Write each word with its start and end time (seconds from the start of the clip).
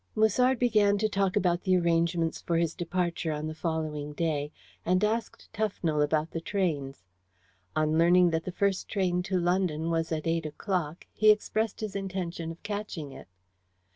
Musard 0.15 0.57
began 0.57 0.97
to 0.97 1.07
talk 1.07 1.35
about 1.35 1.61
the 1.61 1.77
arrangements 1.77 2.41
for 2.41 2.57
his 2.57 2.73
departure 2.73 3.39
the 3.43 3.53
following 3.53 4.13
day, 4.13 4.51
and 4.83 5.03
asked 5.03 5.47
Tufnell 5.53 6.01
about 6.01 6.31
the 6.31 6.41
trains. 6.41 7.03
On 7.75 7.99
learning 7.99 8.31
that 8.31 8.43
the 8.45 8.51
first 8.51 8.87
train 8.89 9.21
to 9.21 9.37
London 9.39 9.91
was 9.91 10.11
at 10.11 10.25
eight 10.25 10.47
o'clock, 10.47 11.05
he 11.13 11.29
expressed 11.29 11.81
his 11.81 11.95
intention 11.95 12.49
of 12.51 12.63
catching 12.63 13.11
it. 13.11 13.27